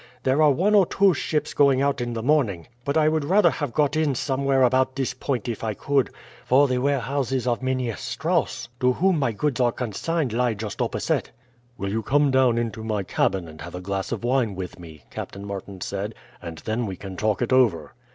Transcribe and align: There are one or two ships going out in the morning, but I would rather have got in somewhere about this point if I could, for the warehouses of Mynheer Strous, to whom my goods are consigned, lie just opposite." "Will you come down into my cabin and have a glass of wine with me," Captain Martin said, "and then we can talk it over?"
There 0.23 0.41
are 0.41 0.49
one 0.49 0.73
or 0.73 0.87
two 0.87 1.13
ships 1.13 1.53
going 1.53 1.79
out 1.83 2.01
in 2.01 2.13
the 2.13 2.23
morning, 2.23 2.65
but 2.83 2.97
I 2.97 3.07
would 3.07 3.23
rather 3.23 3.51
have 3.51 3.71
got 3.71 3.95
in 3.95 4.15
somewhere 4.15 4.63
about 4.63 4.95
this 4.95 5.13
point 5.13 5.47
if 5.47 5.63
I 5.63 5.75
could, 5.75 6.09
for 6.43 6.67
the 6.67 6.79
warehouses 6.79 7.45
of 7.45 7.61
Mynheer 7.61 7.93
Strous, 7.95 8.67
to 8.79 8.93
whom 8.93 9.19
my 9.19 9.31
goods 9.31 9.59
are 9.61 9.71
consigned, 9.71 10.33
lie 10.33 10.55
just 10.55 10.81
opposite." 10.81 11.29
"Will 11.77 11.91
you 11.91 12.01
come 12.01 12.31
down 12.31 12.57
into 12.57 12.83
my 12.83 13.03
cabin 13.03 13.47
and 13.47 13.61
have 13.61 13.75
a 13.75 13.79
glass 13.79 14.11
of 14.11 14.23
wine 14.23 14.55
with 14.55 14.79
me," 14.79 15.03
Captain 15.11 15.45
Martin 15.45 15.81
said, 15.81 16.15
"and 16.41 16.57
then 16.65 16.87
we 16.87 16.95
can 16.95 17.15
talk 17.15 17.43
it 17.43 17.53
over?" 17.53 17.93